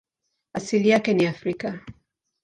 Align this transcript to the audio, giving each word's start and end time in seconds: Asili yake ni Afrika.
Asili 0.53 0.89
yake 0.89 1.13
ni 1.13 1.25
Afrika. 1.27 1.85